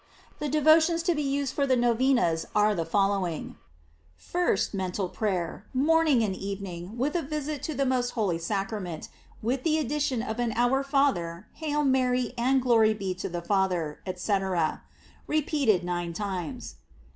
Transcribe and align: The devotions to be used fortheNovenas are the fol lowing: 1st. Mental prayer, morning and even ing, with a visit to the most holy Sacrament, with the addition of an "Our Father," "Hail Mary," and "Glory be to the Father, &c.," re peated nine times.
The 0.39 0.49
devotions 0.49 1.03
to 1.03 1.13
be 1.13 1.21
used 1.21 1.55
fortheNovenas 1.55 2.45
are 2.55 2.73
the 2.73 2.87
fol 2.87 3.09
lowing: 3.09 3.55
1st. 4.19 4.73
Mental 4.73 5.07
prayer, 5.07 5.63
morning 5.75 6.23
and 6.23 6.35
even 6.35 6.65
ing, 6.65 6.97
with 6.97 7.15
a 7.15 7.21
visit 7.21 7.61
to 7.61 7.75
the 7.75 7.85
most 7.85 8.09
holy 8.17 8.39
Sacrament, 8.39 9.09
with 9.43 9.61
the 9.61 9.77
addition 9.77 10.23
of 10.23 10.39
an 10.39 10.53
"Our 10.55 10.81
Father," 10.81 11.45
"Hail 11.53 11.83
Mary," 11.83 12.33
and 12.35 12.63
"Glory 12.63 12.95
be 12.95 13.13
to 13.13 13.29
the 13.29 13.43
Father, 13.43 13.99
&c.," 14.15 14.33
re 15.27 15.43
peated 15.43 15.83
nine 15.83 16.13
times. 16.13 16.77